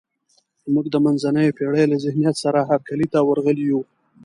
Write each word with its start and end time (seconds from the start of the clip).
موږ 0.73 0.85
د 0.91 0.95
منځنیو 1.05 1.55
پېړیو 1.57 1.89
له 1.91 1.97
ذهنیت 2.05 2.35
سره 2.43 2.67
هرکلي 2.69 3.07
ته 3.13 3.19
ورغلي 3.29 3.63
یو. 3.71 3.81